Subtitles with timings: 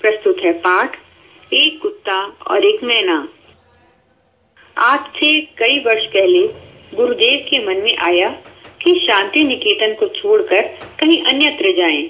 [0.00, 0.96] प्रस्तुत है पाठ,
[1.52, 3.28] एक कुत्ता और एक मैना।
[4.76, 6.42] आज से कई वर्ष पहले
[6.94, 8.28] गुरुदेव के मन में आया
[8.82, 10.62] कि शांति निकेतन को छोड़कर
[11.00, 12.08] कहीं अन्यत्र जाएँ।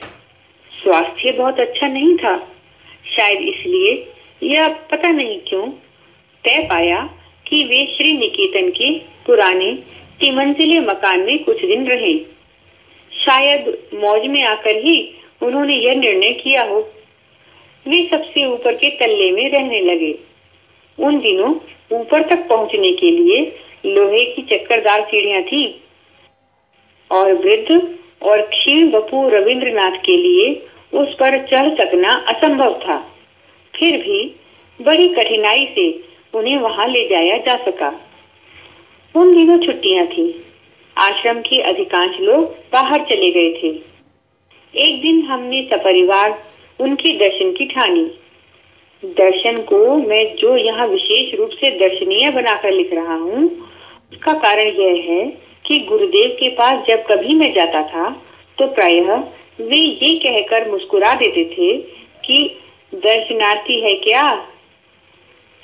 [0.73, 2.37] स्वास्थ्य बहुत अच्छा नहीं था।
[3.17, 4.13] शायद इसलिए
[4.43, 5.67] यह पता नहीं क्यों
[6.45, 7.03] तय पाया
[7.47, 8.93] कि वे श्री निकेतन के
[9.27, 9.73] पुराने
[10.21, 12.15] तिमंजिले मकान में कुछ दिन रहे।
[13.13, 14.97] शायद मौज में आकर ही
[15.43, 16.81] उन्होंने यह निर्णय किया हो
[17.87, 20.13] वे सबसे ऊपर के तल्ले में रहने लगे।
[20.99, 21.55] उन दिनों
[21.93, 23.41] ऊपर तक पहुँचने के लिए
[23.87, 25.65] लोहे की चक्करदार सीढ़ियाँ थी
[27.11, 27.81] और वृद्ध
[28.23, 30.53] और क्षीण बपू रविंद्रनाथ के लिए
[30.93, 32.99] उस पर चढ़ सकना असंभव था।
[33.75, 34.21] फिर भी
[34.81, 35.89] बड़ी कठिनाई से
[36.35, 37.89] उन्हें वहाँ ले जाया जा सका।
[39.15, 40.29] उन दिनों छुट्टियाँ थी।
[40.97, 43.69] आश्रम के अधिकांश लोग बाहर चले गए थे।
[44.75, 46.39] एक दिन हमने सपरिवार
[46.81, 48.05] उनके दर्शन की ठानी।
[49.03, 53.45] दर्शन को मैं जो यहाँ विशेष रूप से दर्शनीय बनाकर लिख रहा हूँ,
[54.13, 55.25] उसका कारण यह है
[55.65, 58.11] कि गुरुदेव के पास जब कभी मैं जाता था
[58.59, 59.15] तो प्रायः
[59.61, 61.77] वे ये कहकर मुस्कुरा देते थे
[62.25, 62.57] कि,
[62.95, 64.25] दर्शनार्थी है क्या?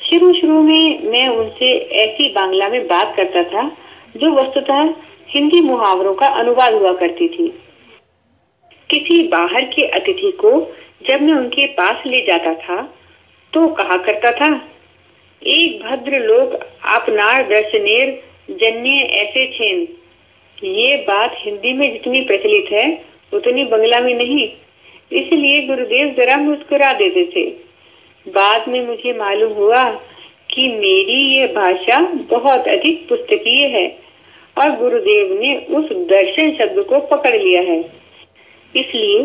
[0.00, 3.68] शुरू शुरू में मैं उनसे ऐसी बांग्ला में बात करता था,
[4.16, 4.94] जो वस्तुतः
[5.28, 7.48] हिंदी मुहावरों का अनुवाद हुआ करती थी।
[8.90, 10.50] किसी बाहर के अतिथि को
[11.00, 12.82] जब मैं उनके पास ले जाता था
[13.52, 14.48] तो कहा करता था,
[15.42, 16.54] एक भद्र लोग
[16.94, 18.10] अपनार दर्शनेर
[18.52, 19.86] जन्य ऐसे छेन।
[20.58, 22.86] ये बात हिंदी में जितनी प्रचलित है,
[23.32, 24.48] उतनी बंगला में नहीं।
[25.12, 27.44] इसलिए गुरुदेव जरा मुस्कुरा देते थे।
[28.26, 29.84] बाद में मुझे मालूम हुआ
[30.50, 32.00] कि मेरी ये भाषा
[32.30, 33.86] बहुत अधिक पुस्तकीय है,
[34.56, 37.80] और गुरुदेव ने उस दर्शन शब्द को पकड़ लिया है।
[38.74, 39.24] इसलिए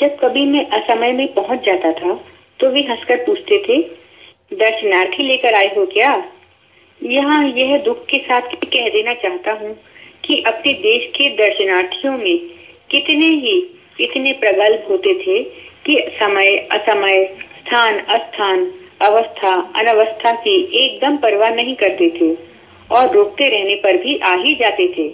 [0.00, 2.14] जब कभी मैं असमय में पहुँच जाता था
[2.60, 3.76] तो वे हंसकर पूछते थे
[4.52, 6.12] दर्शनार्थी लेकर आए हो क्या?
[7.00, 9.72] यहाँ यह दुख के साथ कह देना चाहता हूँ
[10.24, 12.38] कि अपने देश के दर्शनार्थियों में
[12.90, 13.56] कितने ही
[14.00, 15.42] इतने प्रगल्भ होते थे
[15.86, 17.24] कि समय, असमय,
[17.58, 18.64] स्थान, अस्थान,
[19.02, 22.34] अवस्था, अनवस्था की एकदम परवाह नहीं करते थे
[22.90, 25.08] और रोकते रहने पर भी आ ही जाते थे।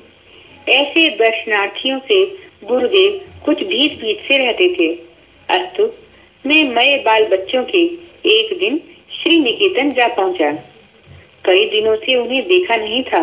[0.72, 4.86] ऐसे दर्शनार्थियों से गुरुदेव कुछ भीत भीत से रहते थे।
[5.48, 5.82] अस्तु,
[6.44, 7.82] मैं मय बाल बच्चों के
[8.28, 8.78] एक दिन
[9.12, 10.50] श्री निकेतन जा पहुँचा।
[11.44, 13.20] कई दिनों से उन्हें देखा नहीं था।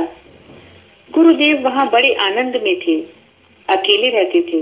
[1.12, 3.00] गुरुदेव वहाँ बड़े आनंद में थे।
[3.68, 4.62] अकेले रहते थे।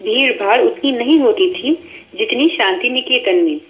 [0.00, 1.72] भीड़ भाड़ उतनी नहीं होती थी
[2.14, 3.60] जितनी शांति निकेतन में।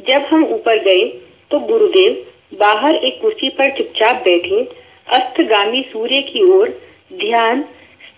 [0.00, 1.04] जब हम ऊपर गए
[1.50, 2.24] तो गुरुदेव
[2.58, 4.62] बाहर एक कुर्सी पर चुपचाप बैठे,
[5.08, 6.68] अस्तगामी सूर्य की ओर
[7.12, 7.64] ध्यान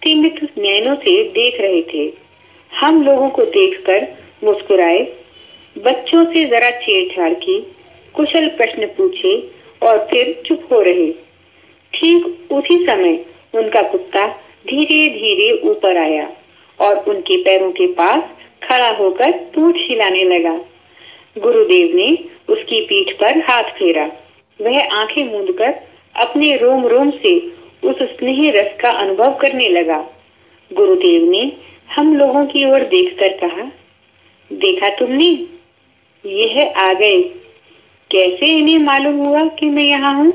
[0.05, 2.13] स्थिमित नैनों से देख रहे थे।
[2.73, 4.07] हम लोगों को देखकर
[4.45, 4.99] मुस्कुराए।
[5.79, 7.61] बच्चों से जरा छेड़छाड़ की,
[8.15, 9.51] कुशल प्रश्न पूछे
[9.83, 11.09] और फिर चुप हो रहे।
[11.95, 14.27] ठीक उसी समय उनका कुत्ता
[14.67, 16.31] धीरे धीरे ऊपर आया
[16.81, 18.23] और उनके पैरों के पास
[18.63, 20.57] खड़ा होकर पूछ हिलाने लगा।
[21.39, 24.13] गुरुदेव ने उसकी पीठ पर हाथ फेरा।
[24.61, 25.75] वह आँखें मूंदकर
[26.17, 30.09] अपने रोम रोम से उस स्नेह रस का अनुभव करने लगा।
[30.73, 31.53] गुरुदेव ने
[31.97, 33.73] हम लोगों की ओर देखकर कहा,
[34.53, 35.47] देखा तुमने?
[36.27, 37.23] यह आ गए।
[38.11, 40.33] कैसे इन्हें मालूम हुआ कि मैं यहाँ हूँ?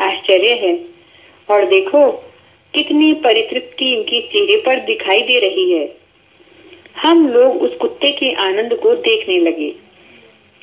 [0.00, 0.74] आश्चर्य है।
[1.50, 2.12] और देखो,
[2.74, 5.96] कितनी परितृप्ति इनके चेहरे पर दिखाई दे रही है।
[7.02, 9.70] हम लोग उस कुत्ते के आनंद को देखने लगे।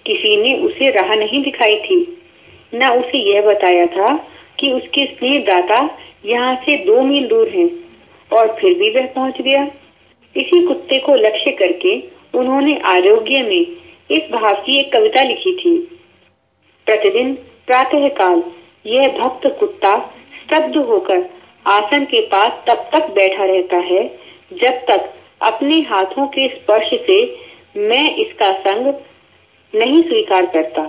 [0.06, 2.22] किसी ने उसे राह नहीं दिखाई थी,
[2.74, 5.79] न उसे यह बताया था कि उसके स्नेह दाता
[6.25, 7.69] यहाँ से दो मील दूर हैं
[8.31, 9.63] और फिर भी वह पहुँच गया।
[10.35, 11.97] इसी कुत्ते को लक्ष्य करके
[12.33, 13.61] उन्होंने आरोग्य में
[14.09, 15.77] इस भाव की एक कविता लिखी थी।
[16.88, 17.33] प्रतिदिन
[17.67, 18.43] प्रातः काल
[18.85, 19.97] यह भक्त कुत्ता
[20.35, 21.25] स्तब्ध होकर
[21.66, 24.03] आसन के पास तब तक बैठा रहता है,
[24.53, 27.23] जब तक अपने हाथों के स्पर्श से
[27.79, 28.93] मैं इसका संग
[29.73, 30.84] नहीं स्वीकार करता।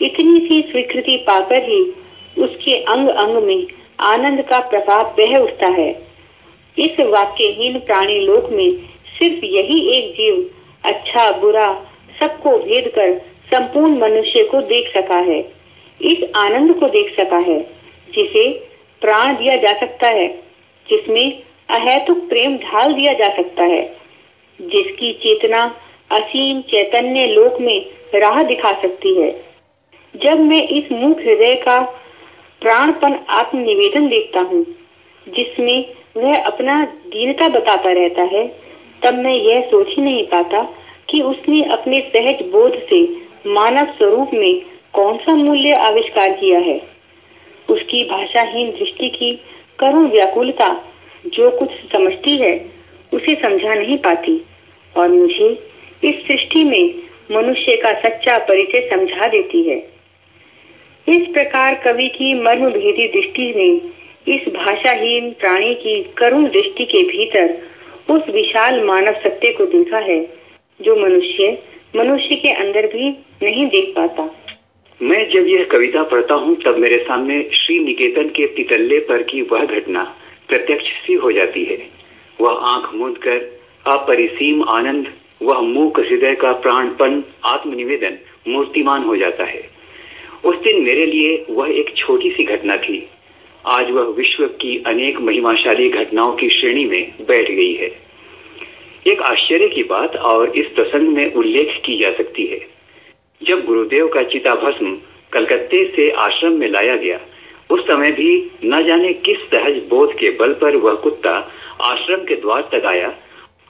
[0.00, 1.80] इतनी सी स्वीकृति पाकर ही
[2.38, 3.66] उसके अंग अंग में
[4.00, 5.90] आनंद का प्रभाव बह उठता है।
[6.76, 8.70] इस वाक्यहीन प्राणी लोक में
[9.18, 10.50] सिर्फ़ यही एक जीव
[10.84, 11.72] अच्छा बुरा,
[12.20, 15.40] सबको भेद कर संपूर्ण मनुष्य को देख सका है।
[16.00, 17.60] इस आनंद को देख सका है,
[18.14, 18.48] जिसे
[19.02, 20.28] प्राण दिया जा सकता है,
[20.86, 23.82] जिसमें अहेतुक प्रेम ढाल दिया जा सकता है,
[24.60, 25.64] जिसकी चेतना
[26.10, 29.30] असीम चैतन्य लोक में राह दिखा सकती है।
[30.14, 31.78] जब मैं इस मुख हृदय का
[32.62, 34.64] प्राणपन आत्मनिवेदन देखता हूँ,
[35.26, 38.46] जिसमें वह अपना दीनता बताता रहता है,
[39.04, 40.62] तब मैं यह सोच ही नहीं पाता
[41.10, 43.02] कि उसने अपने सहज बोध से
[43.46, 44.62] मानव स्वरूप में
[44.92, 46.80] कौन सा मूल्य आविष्कार किया है।
[47.70, 49.30] उसकी भाषाहीन दृष्टि की
[49.78, 50.84] करुण व्याकुलता
[51.26, 52.70] जो कुछ समझती है,
[53.12, 54.44] उसे समझा नहीं पाती,
[54.96, 55.48] और मुझे
[56.04, 56.94] इस सृष्टि में
[57.32, 59.95] मनुष्य का सच्चा परिचय समझा देती है।
[61.08, 63.68] इस प्रकार कवि की मर्म भेदी दृष्टि ने
[64.34, 67.58] इस भाषाहीन प्राणी की करुण दृष्टि के भीतर
[68.10, 70.20] उस विशाल मानव सत्य को देखा है,
[70.80, 71.58] जो मनुष्य
[71.96, 73.10] मनुष्य के अंदर भी
[73.42, 74.30] नहीं देख पाता।
[75.02, 79.42] मैं जब यह कविता पढ़ता हूँ, तब मेरे सामने श्री निकेतन के पितल्ले पर की
[79.42, 80.02] वह घटना
[80.48, 81.78] प्रत्यक्ष सी हो जाती है।
[82.40, 83.38] वह आँख मूंद कर,
[83.86, 85.06] अपरिसीम आनंद,
[85.42, 88.18] वह मूक हृदय का प्राणपन, आत्मनिवेदन,
[88.48, 89.75] मूर्तिमान हो जाता है।
[90.46, 93.08] उस दिन मेरे लिए वह एक छोटी सी घटना थी।
[93.66, 97.90] आज वह विश्व की अनेक महिमाशाली घटनाओं की श्रेणी में बैठ गई है।
[99.06, 102.66] एक आश्चर्य की बात और इस प्रसंग में उल्लेख की जा सकती है।
[103.42, 104.98] जब गुरुदेव का चिता भस्म
[105.32, 107.20] कलकत्ते से आश्रम में लाया गया,
[107.70, 111.52] उस समय भी न जाने किस सहज बोध के बल पर वह कुत्ता
[111.82, 113.14] आश्रम के द्वार तक आया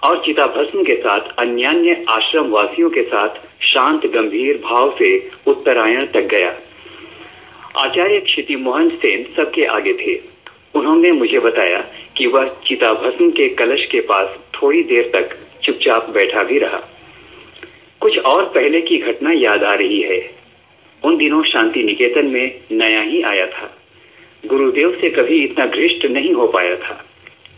[0.05, 3.29] और चिता भस्म के साथ अन्य आश्रम वासियों के साथ
[3.61, 6.55] शांत, गंभीर भाव से उत्तरायण तक गया।
[7.79, 10.21] आचार्य क्षिति मोहन सेन सबके आगे थे।
[10.75, 16.11] उन्होंने मुझे बताया कि वह चिता भस्म के कलश के पास थोड़ी देर तक चुपचाप
[16.11, 16.83] बैठा भी रहा।
[18.01, 20.31] कुछ और पहले की घटना याद आ रही है।
[21.05, 23.77] उन दिनों शांति निकेतन में नया ही आया था।
[24.47, 27.07] गुरुदेव से कभी इतना घृष्ट नहीं हो पाया था।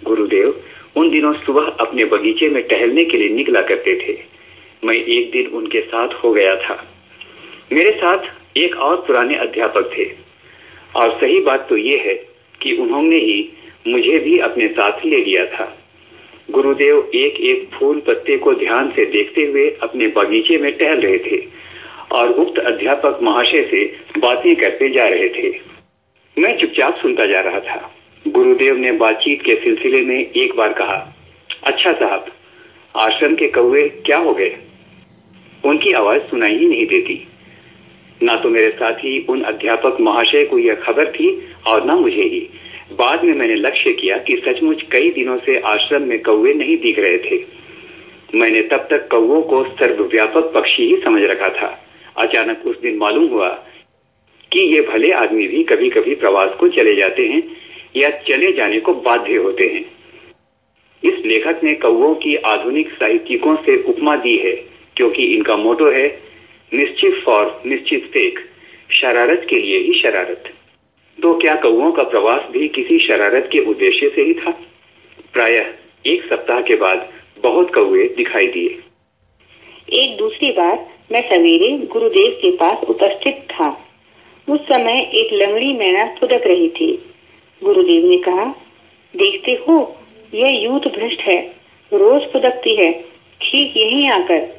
[0.04, 0.62] गुरुदेव
[0.96, 4.18] उन दिनों सुबह अपने बगीचे में टहलने के लिए निकला करते थे।
[4.86, 6.94] मैं एक दिन उनके साथ हो गया था।
[7.72, 8.18] मेरे साथ
[8.56, 10.04] एक और पुराने अध्यापक थे।
[10.96, 12.14] और सही बात तो ये है
[12.60, 13.52] कि उन्होंने ही
[13.88, 15.78] मुझे भी अपने साथ ले लिया था।
[16.50, 21.18] गुरुदेव एक एक फूल पत्ते को ध्यान से देखते हुए अपने बगीचे में टहल रहे
[21.18, 21.42] थे
[22.12, 23.84] और उक्त अध्यापक महाशय से
[24.18, 25.60] बातें करते जा रहे थे।
[26.38, 27.94] मैं चुपचाप सुनता जा रहा था।
[28.28, 31.14] गुरुदेव ने बातचीत के सिलसिले में एक बार कहा
[31.64, 32.26] अच्छा साहब,
[32.96, 34.56] आश्रम के कौए क्या हो गए?
[35.64, 37.27] उनकी आवाज़ सुनाई ही नहीं देती।
[38.22, 41.30] ना तो मेरे साथी उन अध्यापक महाशय को यह खबर थी
[41.66, 42.48] और ना मुझे ही।
[42.92, 46.98] बाद में मैंने लक्ष्य किया कि सचमुच कई दिनों से आश्रम में कौवे नहीं दिख
[46.98, 47.44] रहे थे।
[48.34, 51.68] मैंने तब तक कौओं को सर्वव्यापक पक्षी ही समझ रखा था।
[52.16, 53.48] अचानक उस दिन मालूम हुआ
[54.52, 57.42] कि ये भले आदमी भी कभी कभी प्रवास को चले जाते हैं
[57.96, 59.84] या चले जाने को बाध्य होते हैं।
[61.02, 64.52] इस लेखक ने कौओं की आधुनिक साहित्यिकों से उपमा दी है,
[64.96, 66.08] क्योंकि इनका मोटो है
[66.74, 68.38] निश्चित फॉर, निश्चित फेक।
[68.90, 70.54] शरारत के लिए ही शरारत।
[71.22, 74.50] तो क्या कौओं का प्रवास भी किसी शरारत के उद्देश्य से ही था?
[75.32, 75.66] प्रायः
[76.06, 78.78] एक सप्ताह के बाद बहुत कौए दिखाई दिए।
[79.92, 83.88] एक दूसरी बार मैं सवेरे गुरुदेव के पास उपस्थित था।
[84.48, 87.02] उस समय एक लंगड़ी मैना फुदक रही थी।
[87.64, 88.44] गुरुदेव ने कहा,
[89.16, 89.96] देखते हो,
[90.34, 91.56] यह यूथ भ्रष्ट है।
[91.92, 92.92] रोज फुदकती है।
[93.40, 94.57] ठीक यही आकर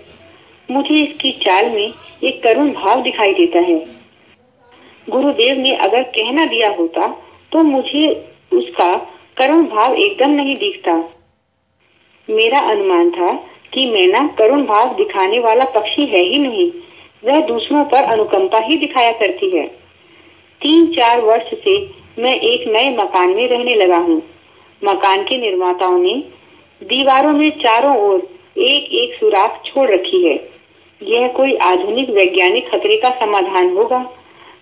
[0.70, 1.94] मुझे इसकी चाल में
[2.24, 3.78] एक करुण भाव दिखाई देता है।
[5.08, 7.08] गुरुदेव ने अगर कहना दिया होता
[7.52, 8.08] तो मुझे
[8.54, 8.96] उसका
[9.38, 10.96] करुण भाव एकदम नहीं दिखता।
[12.28, 13.32] मेरा अनुमान था
[13.74, 16.70] कि मैना करुण भाव दिखाने वाला पक्षी है ही नहीं,
[17.24, 19.66] वह दूसरों पर अनुकंपा ही दिखाया करती है।
[20.62, 21.78] तीन चार वर्ष से
[22.20, 24.22] मैं एक नए मकान में रहने लगा हूँ।
[24.82, 26.14] मकान के निर्माताओं ने
[26.82, 28.20] दीवारों में चारों ओर
[28.60, 30.38] एक एक सुराख छोड़ रखी है।
[31.02, 34.04] यह कोई आधुनिक वैज्ञानिक खतरे का समाधान होगा।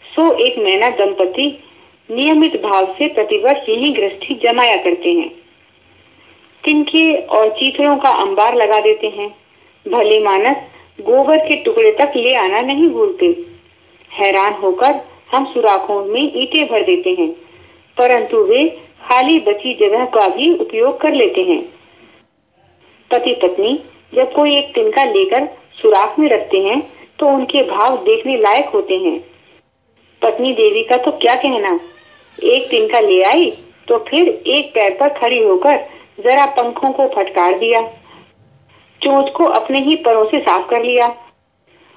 [0.08, 1.48] सो एक मैना दंपति
[2.10, 5.30] नियमित भाव से प्रतिवर्ष यही गृहस्थी जमाया करते हैं।
[6.64, 9.30] तिनके और चीथड़ों का अंबार लगा देते हैं।
[9.86, 10.56] भले मानस
[11.00, 13.26] गोबर के टुकड़े तक ले आना नहीं भूलते।
[14.12, 15.00] हैरान होकर
[15.32, 17.30] हम सुराखों में ईटे भर देते हैं,
[17.98, 18.66] परंतु वे
[19.04, 21.62] खाली बची जगह का भी उपयोग कर लेते हैं।
[23.12, 23.80] पति पत्नी
[24.14, 26.80] जब कोई एक तिनका लेकर सुराख में रखते हैं
[27.20, 29.20] तो उनके भाव देखने लायक होते हैं।
[30.22, 31.80] पत्नी देवी का तो क्या कहना?
[32.38, 33.52] एक तिनका ले आई
[33.88, 35.78] तो फिर एक पैर पर खड़ी होकर
[36.20, 37.82] जरा पंखों को फटकार दिया।
[39.02, 41.08] चोच को अपने ही परों से साफ़ कर लिया।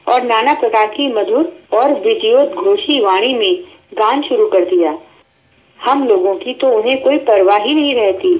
[0.06, 3.62] और नाना प्रकार की मधुर और विजयोद्घोषी वाणी में
[3.94, 4.98] गान शुरू कर दिया।
[5.80, 8.34] हम लोगों की तो उन्हें कोई परवाह ही नहीं रहती।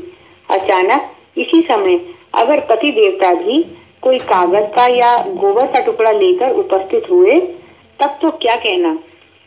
[0.48, 2.00] अचानक, इसी समय,
[2.34, 3.62] अगर पति देवता भी
[4.02, 7.38] कोई कागज़ का या गोबर का टुकड़ा लेकर उपस्थित हुए,
[8.00, 8.92] तब तो क्या कहना?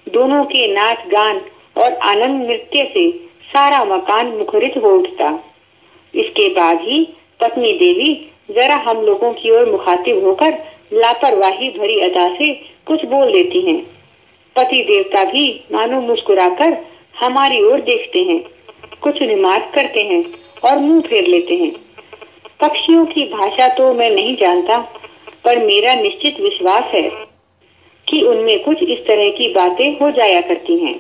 [0.08, 1.42] दोनों के नाच, गान
[1.78, 3.10] और आनंद नृत्य से
[3.46, 5.32] सारा मकान मुखरित हो उठता।
[6.14, 7.02] इसके बाद ही
[7.42, 8.14] पत्नी देवी
[8.52, 10.58] जरा हम लोगों की ओर मुखातिब होकर
[10.94, 12.54] लापरवाही भरी अदा से
[12.88, 13.82] कुछ बोल देती हैं।
[14.56, 16.78] पति देवता भी मानो मुस्कुराकर
[17.16, 18.40] हमारी ओर देखते हैं,
[19.02, 20.24] कुछ रिमार्क करते हैं
[20.66, 21.72] और मुँह फेर लेते हैं।
[22.64, 24.78] पक्षियों की भाषा तो मैं नहीं जानता
[25.46, 27.10] पर मेरा निश्चित विश्वास है
[28.08, 30.96] कि उनमें कुछ इस तरह की बातें हो जाया करती हैं।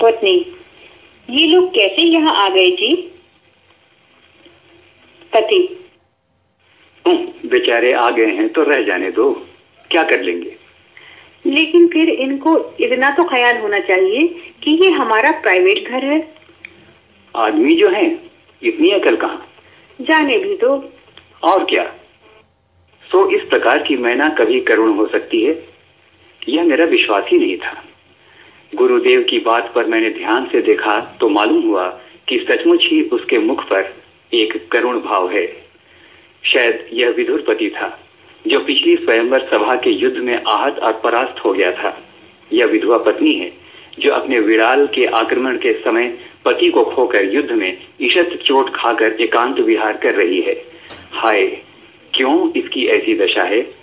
[0.00, 0.34] पत्नी
[1.28, 2.94] ये लोग कैसे यहाँ आ गए जी?
[5.32, 5.58] पति
[7.46, 9.30] बेचारे आ गए हैं तो रह जाने दो
[9.90, 10.56] क्या कर लेंगे?
[11.46, 14.26] लेकिन फिर इनको इतना तो ख्याल होना चाहिए
[14.62, 16.20] कि ये हमारा प्राइवेट घर है।
[17.34, 18.06] आदमी जो है
[18.62, 19.46] इतनी अकल कहाँ
[20.00, 20.68] जाने भी तो
[21.42, 21.84] और क्या?
[23.02, 25.54] सो इस प्रकार की मैना कभी करुण हो सकती है?
[26.48, 27.82] यह मेरा विश्वास ही नहीं था।
[28.74, 31.88] गुरुदेव की बात पर मैंने ध्यान से देखा तो मालूम हुआ
[32.28, 33.92] कि सचमुच ही उसके मुख पर
[34.32, 35.46] एक करुण भाव है।
[36.44, 37.88] शायद यह विधुरपति था
[38.46, 41.98] जो पिछली स्वयंवर सभा के युद्ध में आहत और परास्त हो गया था।
[42.52, 43.61] यह विधवा पत्नी है।
[43.98, 49.12] जो अपने विराल के आक्रमण के समय पति को खोकर युद्ध में ईशत चोट खाकर
[49.20, 50.64] एकांत विहार कर रही है।
[51.12, 51.46] हाय,
[52.14, 53.74] क्यों इसकी ऐसी दशा है?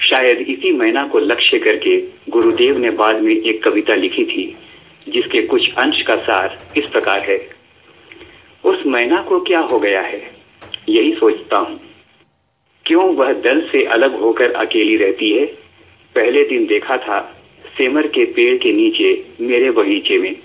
[0.00, 4.56] शायद इसी मैना को लक्ष्य करके गुरुदेव ने बाद में एक कविता लिखी थी,
[5.08, 7.50] जिसके कुछ अंश का सार इस प्रकार है।
[8.64, 10.30] उस मैना को क्या हो गया है?
[10.88, 11.80] यही सोचता हूँ।
[12.86, 15.46] क्यों वह दल से अलग होकर अकेली रहती है?
[16.14, 17.35] पहले दिन देखा था
[17.78, 20.36] सेमर के पेड़ के नीचे, मेरे बगीचे में।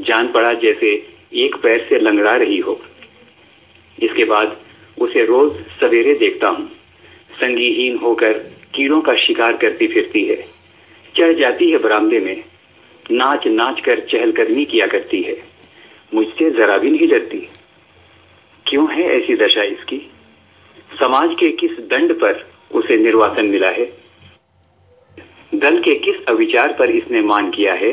[0.00, 2.82] जान पड़ा जैसे एक पैर से लंगड़ा रही हो।
[4.02, 4.60] इसके बाद
[4.98, 6.72] उसे रोज सवेरे देखता हूँ।
[7.40, 8.32] संगीहीन होकर
[8.74, 10.48] कीड़ों का शिकार करती फिरती है।
[11.18, 12.44] चढ़ जाती है बरामदे में।
[13.10, 15.42] नाच नाच कर चहलकदमी किया करती है।
[16.14, 17.48] मुझसे जरा भी नहीं डरती।
[18.66, 20.10] क्यों है ऐसी दशा इसकी?
[20.98, 24.01] समाज के किस दंड पर उसे निर्वासन मिला है?
[25.54, 27.92] दल के किस अविचार पर इसने मान किया है?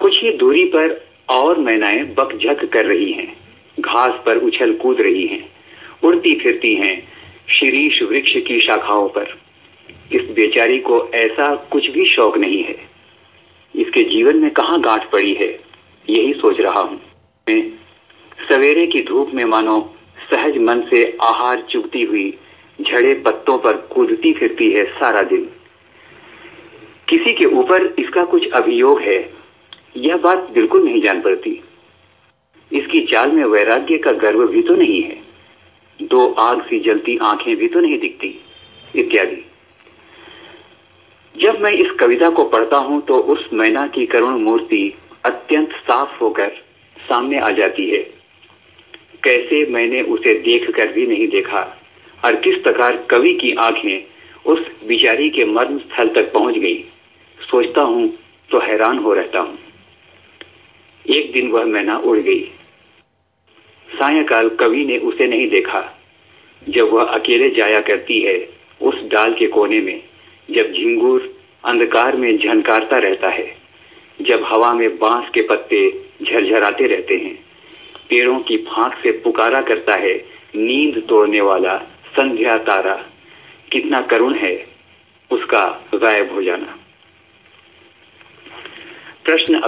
[0.00, 3.36] कुछ ही दूरी पर और मैनाएँ बकझक कर रही हैं।
[3.80, 5.52] घास पर उछल कूद रही हैं।
[6.04, 7.08] उड़ती फिरती हैं
[7.48, 9.38] शीरीष वृक्ष की शाखाओं पर।
[10.12, 12.76] इस बेचारी को ऐसा कुछ भी शौक नहीं है।
[13.76, 15.60] इसके जीवन में कहा गांठ पड़ी है,
[16.10, 17.00] यही सोच रहा हूँ।
[17.48, 17.72] मैं
[18.48, 19.94] सवेरे की धूप में मानो
[20.30, 22.38] सहज मन से आहार चुगती हुई
[22.80, 25.50] झड़े पत्तों पर कूदती फिरती है सारा दिन।
[27.10, 29.18] किसी के ऊपर इसका कुछ अभियोग है,
[29.96, 31.50] यह बात बिल्कुल नहीं जान पड़ती।
[32.70, 35.16] इसकी चाल में वैराग्य का गर्व भी तो नहीं है,
[36.00, 38.28] दो आग सी जलती आँखें भी तो नहीं दिखती,
[38.94, 39.44] इत्यादि।
[41.34, 44.82] जब मैं इस कविता को पढ़ता हूँ तो उस मैना की करुण मूर्ति
[45.24, 46.52] अत्यंत साफ़ होकर
[46.96, 48.02] सामने आ जाती है।
[49.24, 51.66] कैसे मैंने उसे देख कर भी नहीं देखा,
[52.18, 54.04] और किस प्रकार कवि की आँखें
[54.46, 56.84] उस बिचारी के मर्म स्थल तक पहुँच गई।
[57.50, 58.18] सोचता हूँ
[58.50, 59.58] तो हैरान हो रहता हूँ।
[61.10, 62.44] एक दिन वह मैना उड़ गई।
[63.88, 66.00] सायकाल कवि ने उसे नहीं देखा।
[66.68, 68.48] जब वह अकेले जाया करती है,
[68.82, 70.02] उस डाल के कोने में,
[70.50, 73.56] जब झिंगूर अंधकार में झनकारता रहता है,
[74.20, 77.44] जब हवा में बाँस के पत्ते झरझराते रहते हैं,
[78.08, 80.14] पेड़ों की फांक से पुकारा करता है
[80.56, 81.78] नींद तोड़ने वाला
[82.16, 83.06] संध्या तारा।
[83.72, 84.66] कितना करुण है
[85.32, 86.79] उसका गायब हो जाना।
[89.24, 89.60] प्रश्न